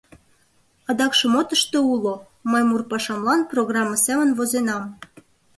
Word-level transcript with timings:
Адакше 0.89 1.25
мо 1.33 1.41
тыште 1.49 1.77
уло, 1.93 2.15
мый 2.51 2.63
мурпашамлан 2.69 3.41
программе 3.51 3.97
семын 4.05 4.29
возенам. 4.37 4.83